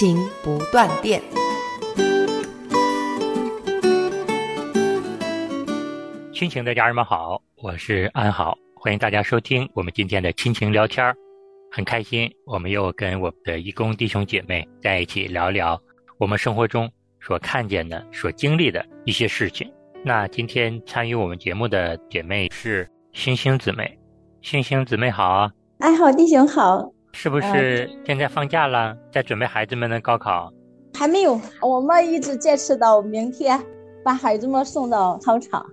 [0.00, 1.20] 亲情不断电。
[6.32, 11.14] 亲情的家人们好，我是安好，欢迎大家收听我们今天的亲情聊天儿。
[11.70, 15.78] 很开心，我们又跟我们的义工弟兄姐妹在一起聊聊
[16.18, 19.70] 我们生活中所看见的、所经历的一些事情。
[20.02, 23.98] 那今天参与我们节目的姐妹是星星姊妹，
[24.40, 25.52] 星星姊妹好啊！
[25.78, 30.52] 安好弟兄好，是不是现在放假了，在准备孩子们的高考？
[30.94, 33.60] 还没有，我们一直坚持到明天，
[34.04, 35.64] 把孩子们送到操场。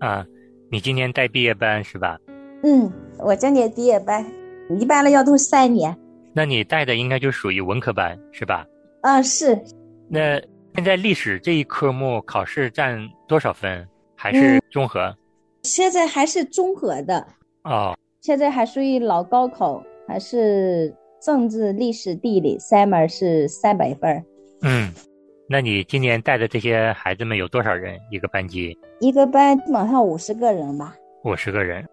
[0.00, 0.24] 啊，
[0.70, 2.18] 你今年带毕业班是吧？
[2.62, 4.24] 嗯，我今年毕业班，
[4.78, 5.96] 一般的要读三年。
[6.34, 8.64] 那你带的应该就属于文科班是吧？
[9.02, 9.58] 啊，是。
[10.08, 10.40] 那
[10.74, 13.86] 现在历史这一科目考试占多少分？
[14.16, 15.06] 还是综合？
[15.06, 15.16] 嗯、
[15.64, 17.26] 现在还是综合的。
[17.64, 17.96] 哦。
[18.20, 24.24] 现在还属于老高考，还是政治、历史、地理三门是三百分。
[24.62, 24.92] 嗯。
[25.48, 27.98] 那你今年带的这些孩子们有多少人？
[28.10, 28.74] 一个班级？
[29.00, 30.96] 一个班基本上五十个人吧。
[31.24, 31.86] 五十个人，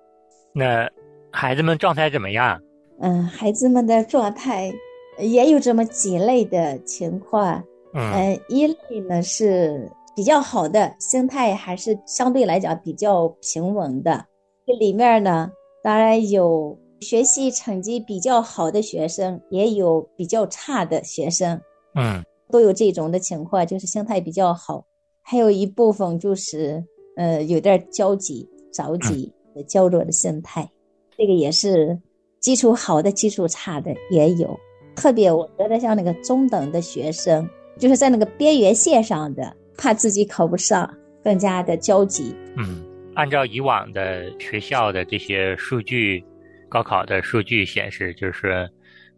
[0.53, 0.89] 那
[1.29, 2.61] 孩子们状态怎么样？
[2.99, 4.71] 嗯，孩子们的状态
[5.17, 7.61] 也有这么几类的情况。
[7.94, 14.23] 嗯、呃，一类呢是比较好的，心态还是相对来讲比较平稳的。
[14.66, 15.51] 这里面呢，
[15.83, 21.59] 当然有学习成绩比较好的学生，也有比较差的学生。
[21.95, 22.23] 嗯。
[22.52, 24.83] 都有这种的情况，就是心态比较好，
[25.22, 26.84] 还有一部分就是
[27.16, 30.68] 呃有点焦急、着急的焦灼的心态，
[31.16, 31.96] 这个也是
[32.40, 34.59] 基础好的、基础差的也有。
[34.96, 37.47] 特别我觉得像那个中等的学生，
[37.78, 40.91] 就是在那个边缘线上的，怕自己考不上，
[41.23, 42.35] 更加的焦急。
[42.57, 46.25] 嗯，按照以往的学校的这些数据，
[46.69, 48.69] 高考的数据显示，就是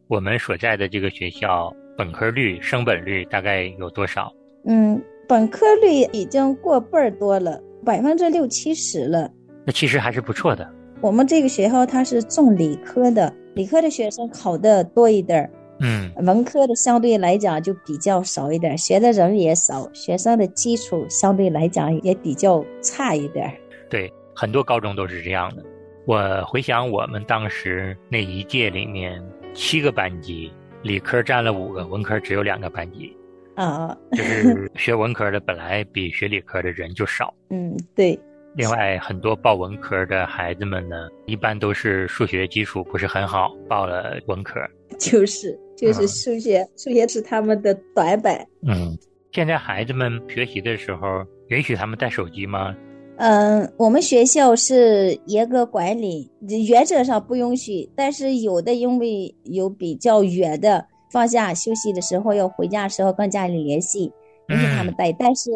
[0.08, 1.72] 我们所在的这个学校。
[1.98, 4.34] 本科率、升本率大概有多少？
[4.66, 9.30] 嗯，本科率已经过半儿多了，百分之六七十了。
[9.66, 10.68] 那其实还是不错的。
[11.02, 15.50] 我们这个学校它是重理科的，理科的学生考的多一点儿。
[15.82, 23.54] 嗯，文科的相对来讲就比较少一点，学的人也少，学生的基础相对来讲也比较差一点。
[23.90, 25.64] 对，很多高中都是这样的。
[26.06, 29.24] 我回想我们当时那一届里面
[29.54, 30.52] 七个班级。
[30.84, 33.16] 理科占了五个，文科只有两个班级，
[33.54, 38.20] 啊，就是学文科的本来比学理科的人就少，嗯，对。
[38.56, 44.60] 另外，很多报文科的孩子们呢，一般都是数学基础不是很好，报了文科。
[44.98, 48.44] 就是就是数学，数学是他们的短板。
[48.68, 48.98] 嗯，
[49.34, 52.76] 现在孩子们学习的时候，允许他们带手机吗？
[53.18, 56.32] 嗯，我们学校是严格管理，
[56.68, 57.88] 原则上不允许。
[57.96, 64.12] 但是有的因为有比较远的，放假休息的时候要回家的时候跟家里联系，
[64.48, 65.12] 允许他们带。
[65.12, 65.52] 但是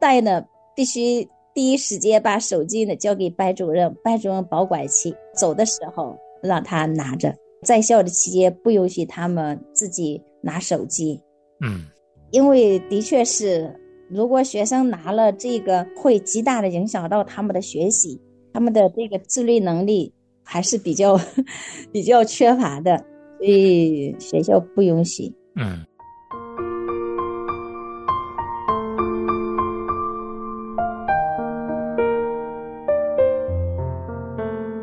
[0.00, 5.14] 带呢，必须第一时间把手机呢交给班主任，班主任保管起。
[5.32, 7.32] 走的时候让他拿着，
[7.62, 11.20] 在校的期间不允许他们自己拿手机。
[11.60, 11.84] 嗯，
[12.32, 13.72] 因为的确是。
[14.08, 18.20] 如果学生拿了这个，会极大的影响到他们的学习，
[18.52, 20.12] 他们的这个自律能力
[20.44, 21.18] 还是比较
[21.92, 22.96] 比较缺乏的，
[23.38, 25.32] 所以学校不允许。
[25.56, 25.84] 嗯。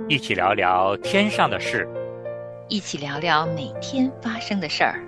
[0.09, 1.88] 一起聊聊天上的事，
[2.67, 5.00] 一起聊聊每天发生的事儿，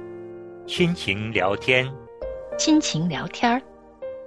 [0.65, 1.85] 亲情聊天，
[2.57, 3.61] 亲情聊天儿。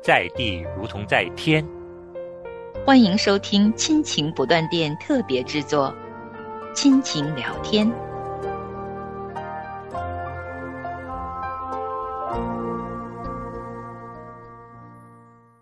[0.01, 1.67] 在地如同在天，
[2.87, 5.93] 欢迎收听《亲情不断电》特别制作
[6.75, 7.87] 《亲情聊天》。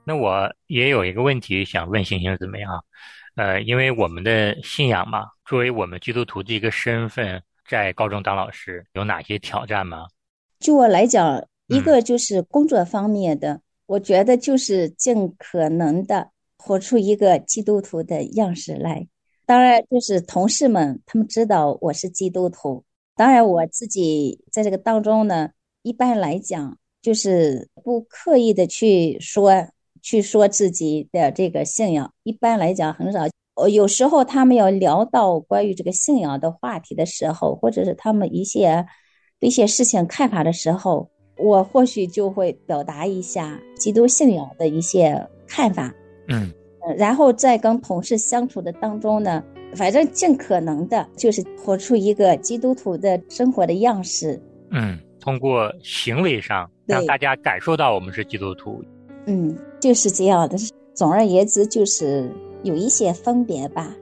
[0.04, 2.84] 那我也有一个问题想问星星怎么样？
[3.36, 10.06] 呃，因为我们的信仰嘛，作为我们基督徒的一个身份，在高中当老师有哪些挑战吗？
[10.60, 13.62] 就我来讲，一个就是工作方面的。
[13.86, 19.06] 我觉得就是尽可能的活出一个基督徒的样式来。
[19.46, 22.84] 当然，就是同事们他们知道我是基督徒。
[23.14, 25.50] 当然，我自己在这个当中呢，
[25.82, 29.52] 一般来讲就是不刻意的去说
[30.02, 33.20] 去说自己的这个信仰，一般来讲很少。
[33.54, 38.84] 呃，有时候他们要聊到关于这个信仰的话题的时候，或者是他们一些
[39.38, 45.92] 对一些事情看法的时候，我或许就会表达一下基督信仰的一些看法。
[46.28, 46.50] 嗯，
[46.96, 49.42] 然后在跟同事相处的当中呢，
[49.74, 54.40] 反正尽可能的就是活出一个基督徒的生活的样式。
[54.70, 58.82] 嗯，通过行为上让大家感受到我们是基督徒。
[59.26, 60.56] 嗯，就是这样的。
[60.94, 62.30] 总而言之，就是
[62.62, 63.94] 有一些分别吧。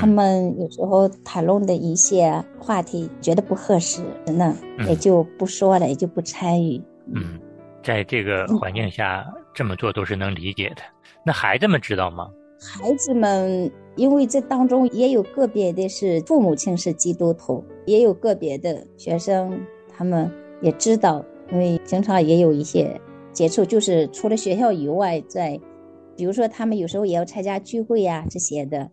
[0.00, 4.54] 他们有时候谈论的一些话题觉得不合适，那
[4.88, 6.82] 也就不说了，也就不参与。
[7.14, 7.38] 嗯，
[7.82, 9.24] 在这个环境下
[9.54, 10.82] 这么做都是能理解的。
[11.24, 12.28] 那孩子们知道吗？
[12.60, 20.30] 孩子们，因为这当中也有个别的是父母亲是基督徒，也有个别的学生，他们
[20.60, 23.00] 也知道，因为经常也有一些
[23.32, 25.60] 接触，就是除了学校以外，在
[26.16, 28.88] 比如说他们有时候也要参加聚会呀这些的，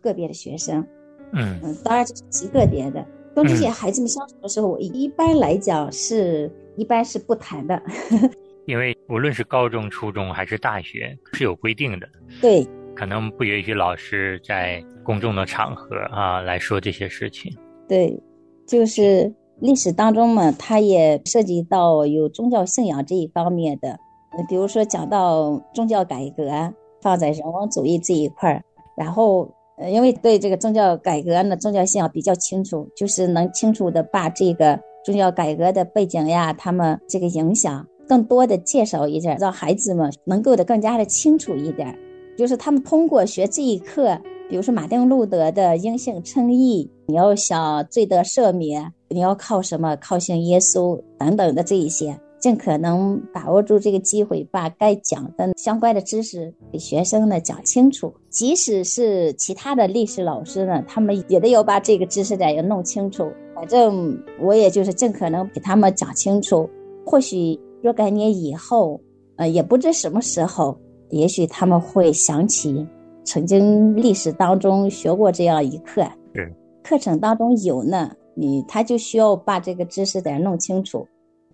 [0.00, 0.84] 个别的学生，
[1.32, 3.04] 嗯嗯，当然这是极个别的。
[3.34, 7.80] 跟这些孩子们相处的时候，我一般来讲是一般是不谈的。
[8.66, 12.08] 因为无论是高中、初中还是大学，是有规定的。
[12.40, 12.66] 对，
[12.96, 17.56] 可能不允许老师在公众的场合啊来说这些事情。
[17.88, 18.20] 对，
[18.66, 23.98] 就是历史当中嘛，它也涉及到有宗教信仰这一方面的。
[24.48, 26.50] 比如说讲到宗教改革，
[27.00, 28.62] 放在人文主义这一块儿，
[28.96, 29.48] 然后
[29.90, 37.86] 因为对这个宗教改革呢，宗教信仰比较清楚，就是能清楚的把这个宗教改革的背景呀，他们这个影响。
[38.08, 41.94] 更多的介绍一点，让孩子们能够的更加的清楚一点，
[42.38, 49.94] 就是他们通过学这一课，比如说马丁路德的因信称义，你要想罪得赦免，你要靠什么？
[49.96, 58.12] 靠信耶稣等等的这一些，尽可能把握住这个机会，把该讲的相关的知识给学生呢讲清楚。
[58.30, 63.30] 即使是其他的历史老师呢，他们也得要把这个知识点要弄清楚。
[63.54, 66.68] 反正我也就是尽可能给他们讲清楚，
[67.04, 67.58] 或许。
[67.80, 69.00] 若干年以后，
[69.36, 70.76] 呃，也不知什么时候，
[71.10, 72.84] 也许他们会想起
[73.22, 76.02] 曾经历史当中学过这样一课。
[76.34, 76.44] 对，
[76.82, 81.06] 课程当中有呢，你他就需要把这个知识点弄清楚。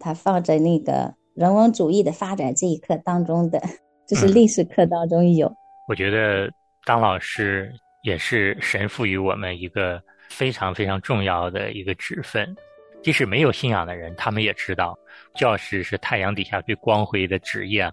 [0.04, 3.58] 他放在那个人文主义的发展这一课当中的，
[4.06, 5.50] 就是历史课当中有。
[5.88, 6.52] 我觉得
[6.84, 7.72] 当老师
[8.02, 9.98] 也是神赋予我们一个
[10.28, 12.54] 非常非常重要的一个职分。
[13.02, 14.94] 即使没有信仰的人，他们也知道，
[15.34, 17.90] 教师是太阳底下最光辉的职业。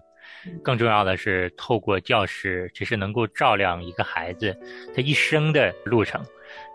[0.62, 4.54] 更重要的是，透过教师，其实能够照亮一个孩子
[4.94, 6.22] 他一生的路程。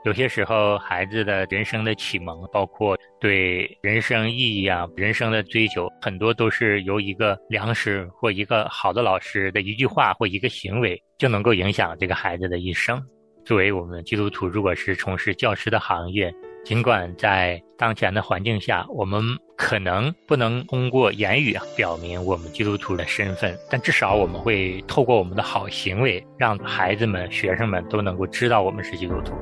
[0.03, 13.03] 有些时候，孩子的人生的启蒙，包括对人生意义啊、人生的追求，很多都是由一个良师或一个好的老师的一句话或一个行为，就能够影响这个孩子的一生。
[13.43, 16.33] 作为我们基督徒，如果是从事教师的行业，
[16.63, 19.21] 尽管在当前的环境下，我们
[19.57, 29.33] 可能不能通过言语表明我们基督徒的身份，但至少我们会透过我们的好行为，让孩子们、学生们都能够知道我们是基督徒。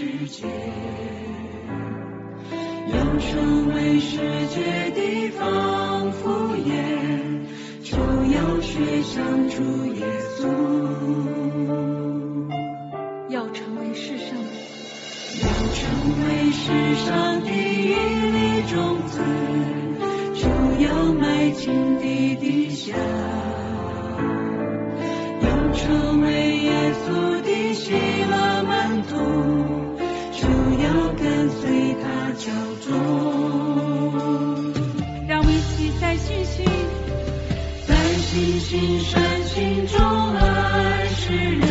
[0.00, 0.48] 世界。
[2.88, 4.16] 要成为世
[4.46, 7.44] 界的防护眼，
[7.82, 10.06] 就要学像主耶
[10.38, 10.48] 稣。
[13.28, 14.38] 要成为世上，
[15.42, 15.84] 要成
[16.24, 19.20] 为世上第一粒种子，
[20.34, 20.48] 就
[20.82, 22.94] 要埋进地底下。
[31.40, 32.92] 跟随他脚踪。
[35.26, 36.66] 让我们一起在信心，
[37.88, 41.69] 在信心山心中爱世人，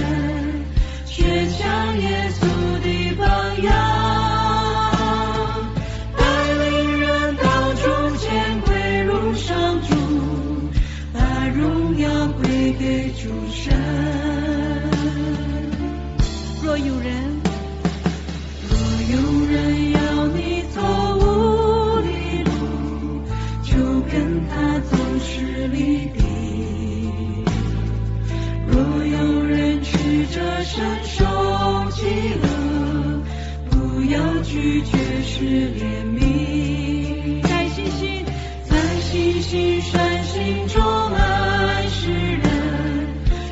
[34.84, 37.42] 却是怜悯。
[37.44, 38.26] 在心星
[38.64, 40.82] 在星星闪心中
[41.14, 43.08] 爱世人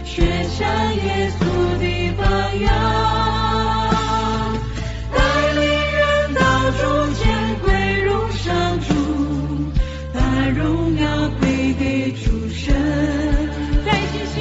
[0.06, 1.42] 学像耶稣
[1.80, 2.68] 的榜样。
[5.14, 5.18] 带
[5.54, 6.42] 领人到
[6.72, 7.26] 中间
[7.64, 8.94] 归入上主
[10.14, 10.20] 把
[10.50, 12.74] 荣耀归给主神。
[13.86, 14.36] 在星星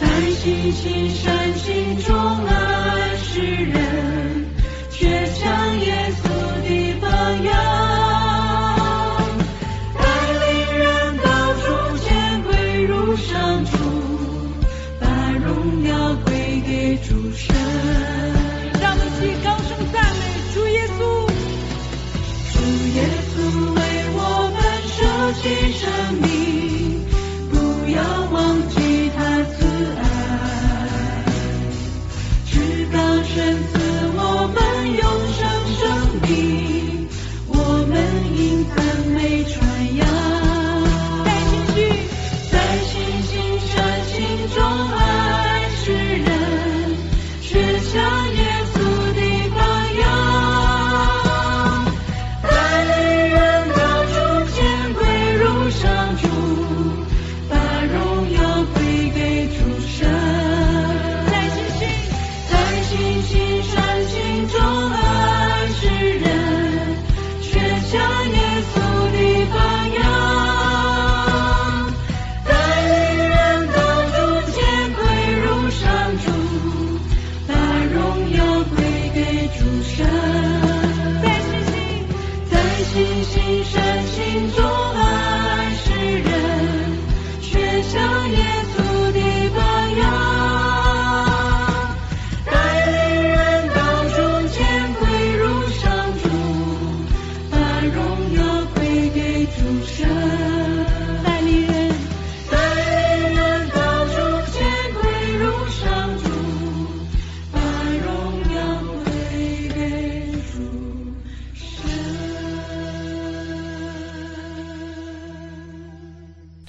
[0.00, 2.71] 在星星闪心中啊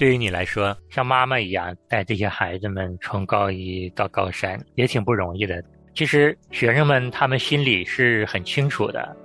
[0.04, 5.64] 对于你来说，像妈妈一样带这些孩子们从高一到高三，也挺不容易的。
[5.96, 9.16] 其实学生们他们心里是很清楚的，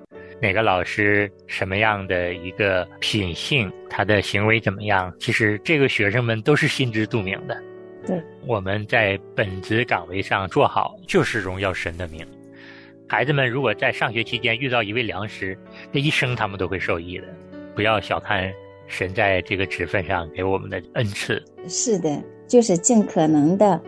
[0.40, 7.60] 哪个老师什么样的一个品性，他的行为怎么样，其实这个学生们都是心知肚明的。
[8.06, 12.24] 对，我们在本职岗位上做好，就是荣耀神的名。
[13.08, 15.58] 孩子们如果在上学期间遇到一位良师，
[15.92, 17.24] 这一生他们都会受益的。
[17.74, 18.48] 不要小看
[18.88, 21.40] 神在这个职分上给我们的恩赐。
[21.68, 23.80] 是的，就是尽可能的，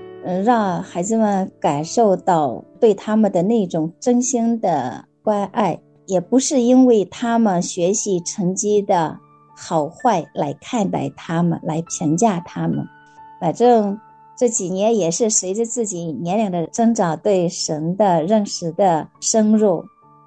[0.45, 9.19] 让孩子们感受到对他们的那种真心的关爱，也不是因为他们学习成绩的
[9.57, 12.85] 好坏来看待他们，来评价他们。
[13.41, 13.99] 反正
[14.37, 19.83] 这几年也是随着自己年龄的增长，对神的认识的深入，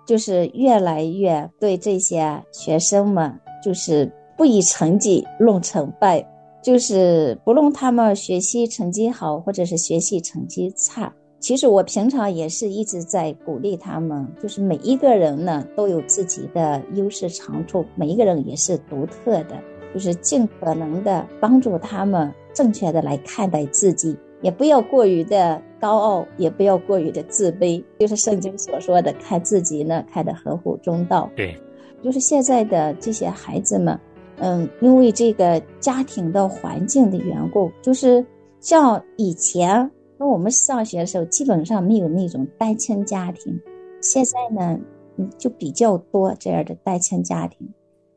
[0.06, 6.28] 就是越来越对这些学生们，就是不以成绩论成败。
[6.62, 14.25] 就是不论他们学习成绩好，或者是学习成绩差，其实我平常也是一直在鼓励他们。
[14.42, 19.62] 就是每一个人呢都有自己的优势长处，每一个人也是独特的，
[19.94, 27.84] 就是尽可能的帮助他们正确的来看待自己，也不要过于的高傲，也不要过于的自卑。
[28.00, 31.30] 就是圣经所说的，看自己呢看得合乎中道。
[31.36, 31.58] 对，
[32.02, 34.00] 就是现在的这些孩子们。
[34.46, 38.26] 嗯，因为这个家庭的环境的缘故，就是
[38.60, 43.58] 像以前，那我们上学的时候，基本上没有那种单亲家庭。
[44.02, 44.78] 现在呢，
[45.16, 47.66] 嗯，就比较多这样的单亲家庭，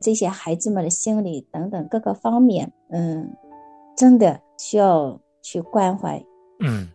[0.01, 3.33] 这些孩子们的心理等等各个方面，嗯，
[3.95, 6.21] 真的需要去关怀。
[6.59, 6.89] 嗯，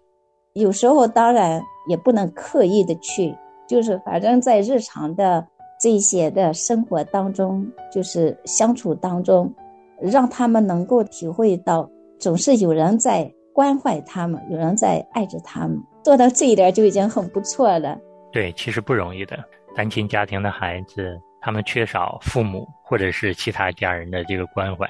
[0.52, 3.34] 有时候当然也不能刻意的去，
[3.66, 5.48] 就是反正在日常的。
[5.82, 9.52] 这些的生活当中，就是相处当中，
[10.00, 15.76] 让他们能够体会到，总是有人在关怀他们，有人在爱着他们。
[16.04, 17.98] 做到这一点就已经很不错了。
[18.30, 19.36] 对，其实不容易的。
[19.74, 24.88] 单亲家庭的孩子，他们缺少父母或者是其他家人的这个关怀，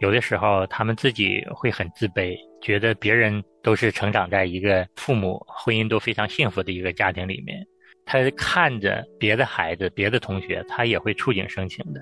[0.00, 7.62] 有的时候他们自己会很自卑，觉得别人都是成长在一个父母婚姻都非常幸福的一个家庭里面。
[8.06, 12.00] 他看着别的孩子、别的同学，他也会触景生情的。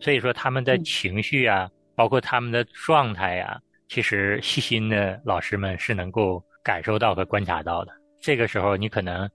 [0.00, 7.92] 所以说，他们的情绪啊，包括他们的状态呀，其实细心的老师们是能够感受到和观察到的。
[8.20, 9.28] 这个时候，你可能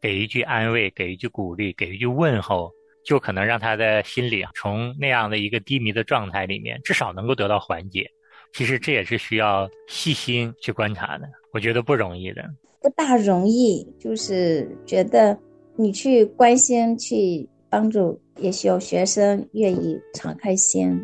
[0.00, 2.70] 给一句安慰，给一句鼓励，给一句问候，
[3.06, 8.06] 就可能让他的心里从那样的一个低迷的状态里面，至少能够得到缓解。
[8.52, 12.44] 其实这也是需要细心去观察的，我觉得不容易的，
[12.82, 13.82] 不大容易。
[13.98, 15.38] 就是觉得。
[15.76, 21.00] 你去关心、去帮助，也需要学生愿意敞开心。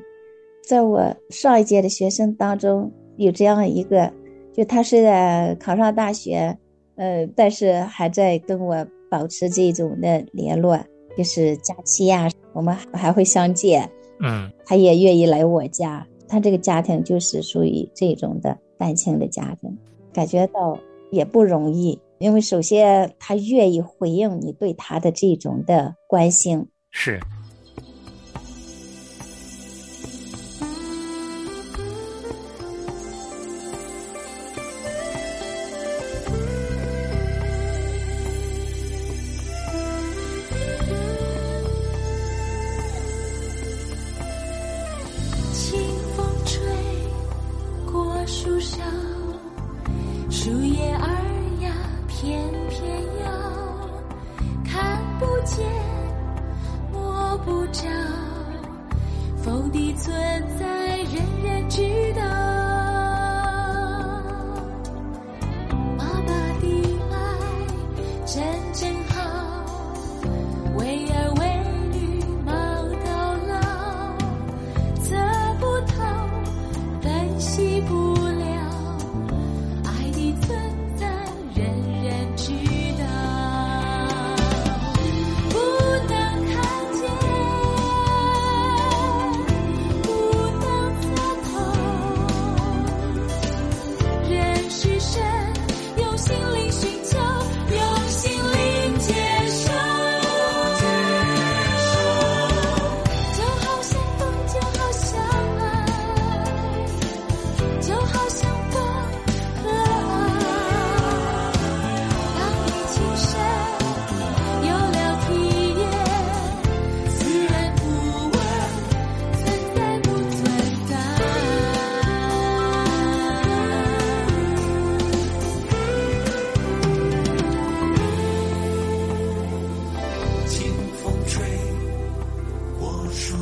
[0.63, 4.13] 在我上一届的学生当中，有这样一个，
[4.53, 6.57] 就他虽然考上大学，
[6.97, 10.79] 呃，但是还在跟我保持这种的联络，
[11.17, 13.91] 就是假期呀，我们还会相见。
[14.21, 19.75] 嗯，他也愿意来我家，他这个家庭就是属于这种的单亲的家庭，
[20.13, 20.79] 感觉到
[21.11, 27.21] 也不容易，因为首先他愿意回应你对他的这种的关心，是。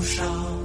[0.07, 0.56] 上。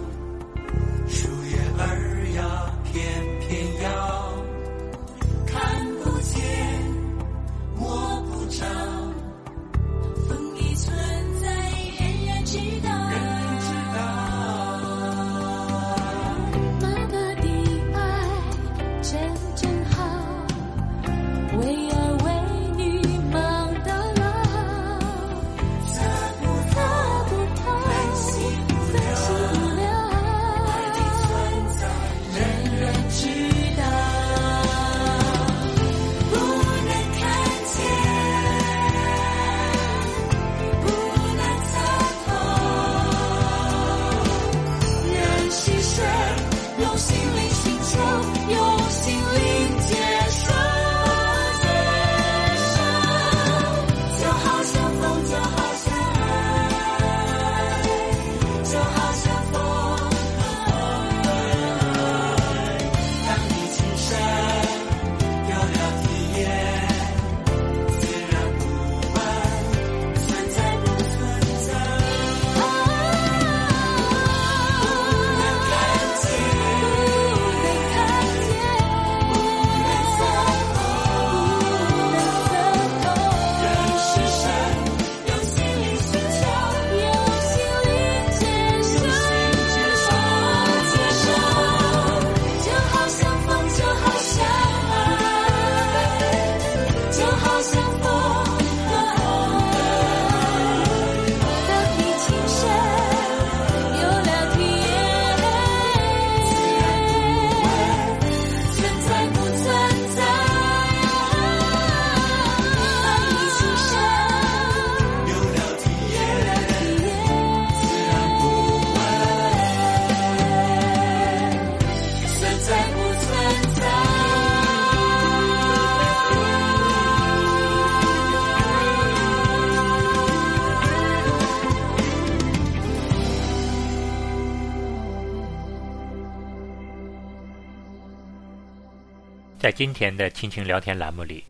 [139.81, 141.43] 今天的亲情聊天栏目里，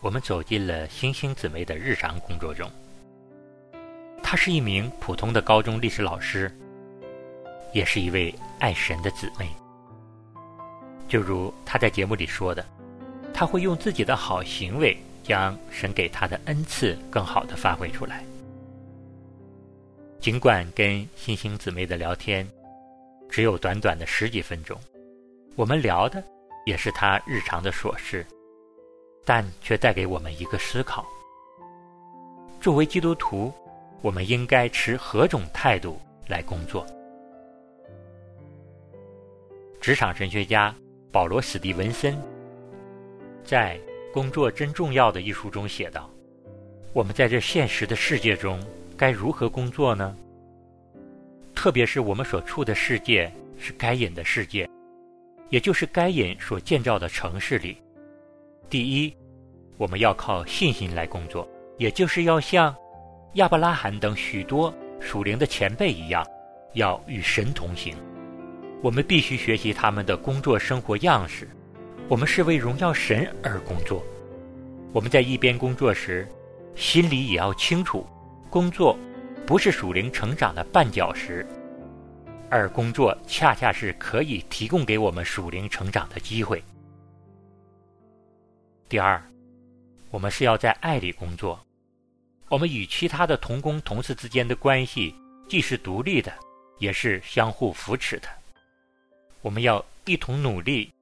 [0.00, 2.66] 我们走进了星星姊妹的日常工作中。
[4.22, 6.50] 她是一名普通的高中历史老师，
[7.74, 9.46] 也是一位爱神的姊妹。
[11.06, 12.64] 就如她在节目里说的，
[13.34, 18.24] 她会用自己的好行为，将神给她的恩赐更好的发挥出来。
[20.20, 22.48] 尽管跟星星姊妹的聊天，
[23.28, 24.80] 只有短短的十几分钟，
[25.54, 26.24] 我们聊的
[26.64, 28.26] 也是他日常的琐事，
[29.24, 31.06] 但却带给我们一个思考：
[32.60, 33.52] 作为基督徒，
[34.00, 36.86] 我们应该持何种态度来工作？
[39.80, 40.74] 职场神学家
[41.12, 42.18] 保罗·史蒂文森
[43.44, 43.78] 在
[44.12, 46.10] 《工作真重要》的一书中写道
[46.94, 48.58] ：“我们在这现实的世界中
[48.96, 50.16] 该如何工作呢？
[51.54, 54.68] 特别是我们所处的世界是该隐的世界，
[55.50, 57.76] 也就是该隐所建造的城市里。
[58.68, 59.14] 第一，
[59.76, 62.74] 我们要靠信心来工作，也就是要像
[63.34, 66.26] 亚伯拉罕等许多属灵的前辈一样，
[66.74, 67.96] 要与神同行。”
[68.82, 71.48] 我们必须学习他们的工作生活样式。
[72.06, 74.04] 我们是为荣耀神而工作。
[74.92, 76.28] 我们在一边工作时，
[76.74, 78.06] 心里也要清楚，
[78.50, 78.94] 工作
[79.46, 81.46] 不是属灵成长的绊脚石，
[82.50, 86.62] 而工作恰恰是可以提供给我们属灵成长的机会。
[88.88, 89.22] 第二，
[90.10, 91.58] 我们是要在爱里工作。
[92.48, 95.14] 我们与其他的同工同事之间的关系，
[95.48, 96.32] 既是独立的，
[96.78, 98.28] 也是相互扶持的。
[99.40, 100.92] 我们要一同努力，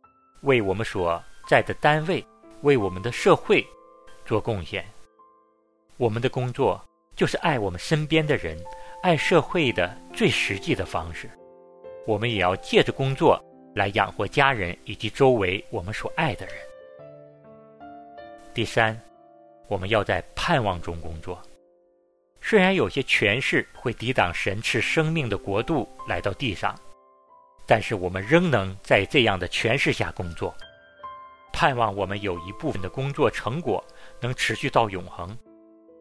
[0.43, 2.25] 为我们所在的单位、
[2.63, 3.67] 为我们的社会
[4.25, 4.85] 做贡献。
[5.99, 6.83] 我们的工作
[7.15, 8.57] 就是爱我们身边的人、
[9.03, 11.29] 爱社会的最实际的方式。
[12.07, 13.43] 我们也要借着工作
[13.75, 16.55] 来养活家人以及周围我们所爱的人。
[18.55, 18.97] 第三，
[19.67, 21.37] 我们要在盼望中工作。
[22.41, 26.73] 虽然有些权势会抵挡神赐生命的国度来到地上。
[27.67, 30.53] 但是我们仍能在这样的权势下工作，
[31.53, 33.83] 盼望我们有一部分的工作成果
[34.21, 35.35] 能持续到永恒，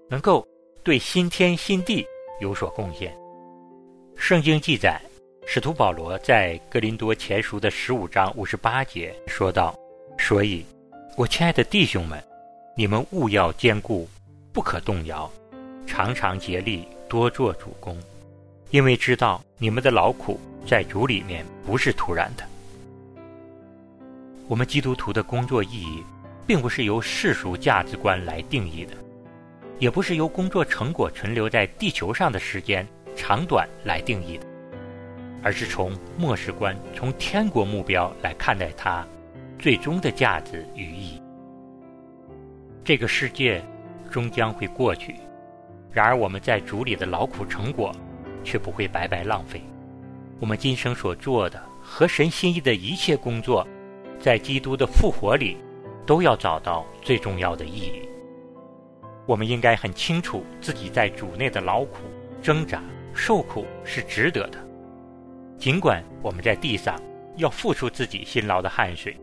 [0.09, 0.45] 能够
[0.83, 2.05] 对新天新地
[2.41, 3.15] 有所贡献。
[4.17, 4.99] 圣经记载，
[5.47, 9.73] 使徒保罗在哥林多前书的十五章五十八节说道
[10.19, 10.65] ：“所以，
[11.15, 12.21] 我亲爱的弟兄们，
[12.75, 14.05] 你们务要坚固，
[14.51, 15.31] 不可动摇，
[15.87, 17.97] 常常竭力多做主公，
[18.71, 22.43] 因为知道你们的劳苦。”在主里面不是突然的。
[24.47, 26.03] 我们基督徒的工作意义，
[26.45, 28.93] 并不是由世俗价值观来定义的，
[29.81, 34.45] 也不是由工作成果存留在地球上的时间长短来定义的，
[35.41, 39.03] 而是从末世观、从天国目标来看待它
[39.57, 41.21] 最终的价值与意义。
[42.83, 43.59] 这个世界
[44.11, 45.15] 终将会过去，
[45.91, 47.91] 然而我们在主里的劳苦成果，
[48.43, 49.63] 却不会白白浪费。
[50.39, 53.67] 我们今生所做的和神心意的一切工作，
[54.19, 55.57] 在基督的复活里，
[56.05, 58.07] 都要找到最重要的意义。
[59.25, 61.99] 我们应该很清楚自己在主内的劳苦、
[62.41, 62.81] 挣扎、
[63.13, 64.57] 受苦是值得的。
[65.57, 66.99] 尽管我们在地上
[67.37, 69.15] 要付出自己辛劳的汗水，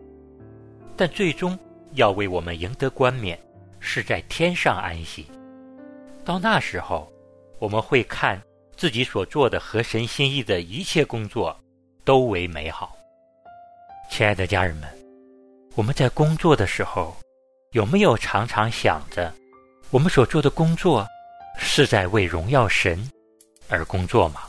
[0.96, 1.58] 但最终
[1.94, 3.38] 要为我们赢得冠冕，
[3.80, 5.26] 是在天上安息。
[6.24, 7.12] 到那时候，
[7.58, 8.40] 我们会看。
[8.76, 11.58] 自己所做的合神心意的一切工作，
[12.04, 12.96] 都为美好。
[14.08, 14.88] 亲爱的家人们，
[15.74, 17.16] 我们在工作的时候，
[17.72, 19.34] 有没有常常想着，
[19.90, 21.06] 我们所做的工作
[21.58, 23.10] 是在为荣耀神
[23.68, 24.42] 而工作吗？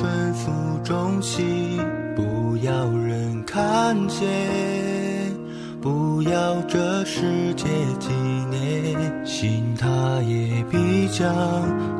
[0.00, 0.50] 当顺服
[0.82, 1.78] 中心，
[2.16, 4.26] 不要人看见，
[5.82, 7.66] 不要这世界
[7.98, 8.08] 纪
[8.50, 9.86] 念，心他
[10.22, 11.28] 也必将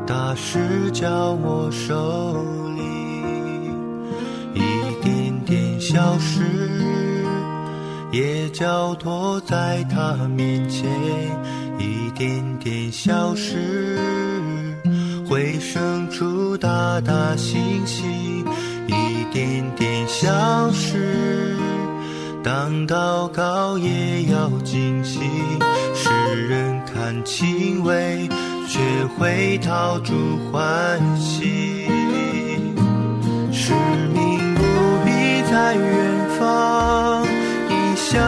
[0.07, 2.43] 大事交我手
[2.75, 2.81] 里，
[4.55, 6.41] 一点点消失。
[8.11, 10.89] 也交托在他面前，
[11.77, 13.95] 一点点消失，
[16.99, 18.43] 大星星，
[18.87, 21.55] 一点点消失。
[22.43, 25.19] 当祷告也要精细，
[25.93, 26.09] 世
[26.47, 28.27] 人看轻微，
[28.67, 28.79] 却
[29.17, 30.13] 会讨主
[30.51, 31.87] 欢喜。
[33.53, 33.73] 使
[34.13, 34.61] 命不
[35.05, 35.11] 必
[35.51, 37.25] 在远方。
[37.95, 38.21] 想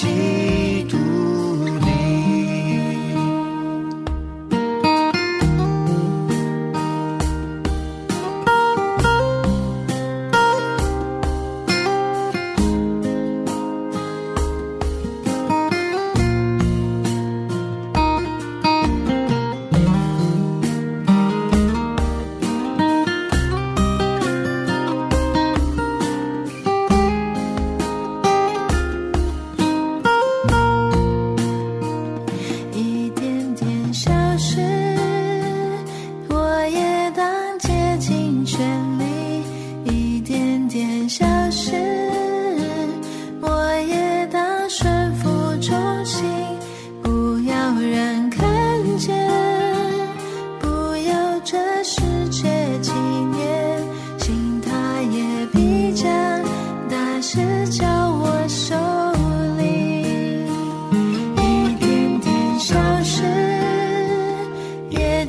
[0.00, 0.49] 在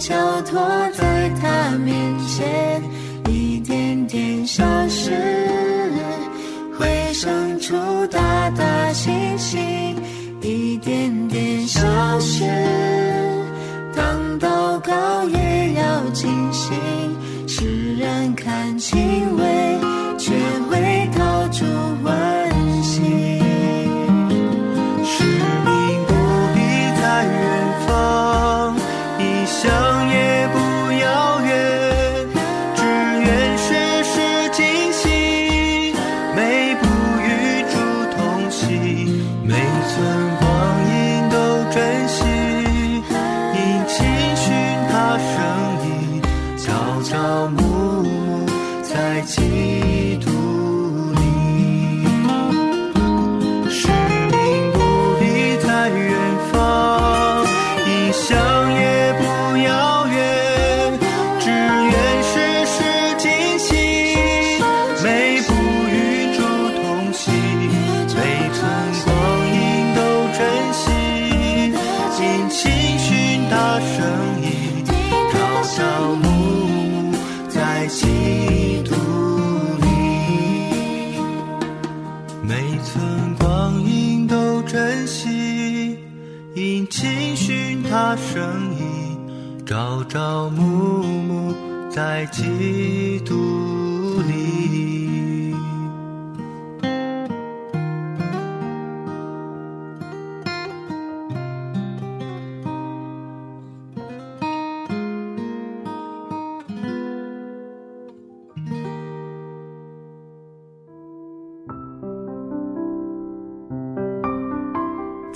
[0.01, 0.59] 交托
[0.93, 1.93] 在他面
[2.27, 2.81] 前；
[3.29, 5.11] 一点点消失，
[6.75, 7.75] 会生出
[8.07, 9.61] 大大星星；
[10.41, 11.79] 一点点消
[12.19, 12.43] 失，
[89.71, 91.55] 朝朝暮暮
[91.89, 92.43] 在起